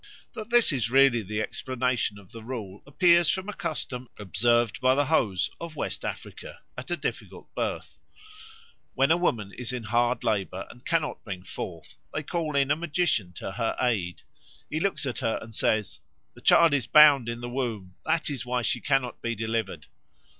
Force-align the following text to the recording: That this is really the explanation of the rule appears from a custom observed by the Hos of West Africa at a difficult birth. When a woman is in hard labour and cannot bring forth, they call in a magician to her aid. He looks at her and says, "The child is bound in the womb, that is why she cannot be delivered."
That 0.33 0.49
this 0.49 0.71
is 0.71 0.89
really 0.89 1.21
the 1.21 1.41
explanation 1.43 2.17
of 2.17 2.31
the 2.31 2.43
rule 2.43 2.81
appears 2.87 3.29
from 3.29 3.47
a 3.47 3.53
custom 3.53 4.09
observed 4.17 4.81
by 4.81 4.95
the 4.95 5.05
Hos 5.05 5.51
of 5.59 5.75
West 5.75 6.03
Africa 6.03 6.61
at 6.75 6.89
a 6.89 6.97
difficult 6.97 7.53
birth. 7.53 7.99
When 8.95 9.11
a 9.11 9.15
woman 9.15 9.53
is 9.53 9.71
in 9.71 9.83
hard 9.83 10.23
labour 10.23 10.65
and 10.71 10.83
cannot 10.83 11.23
bring 11.23 11.43
forth, 11.43 11.97
they 12.15 12.23
call 12.23 12.55
in 12.55 12.71
a 12.71 12.75
magician 12.75 13.31
to 13.33 13.51
her 13.51 13.75
aid. 13.79 14.23
He 14.71 14.79
looks 14.79 15.05
at 15.05 15.19
her 15.19 15.37
and 15.39 15.53
says, 15.53 15.99
"The 16.33 16.41
child 16.41 16.73
is 16.73 16.87
bound 16.87 17.29
in 17.29 17.41
the 17.41 17.47
womb, 17.47 17.93
that 18.03 18.31
is 18.31 18.43
why 18.43 18.63
she 18.63 18.81
cannot 18.81 19.21
be 19.21 19.35
delivered." 19.35 19.85